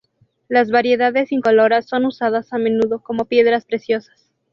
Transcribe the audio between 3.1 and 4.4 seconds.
piedras preciosas.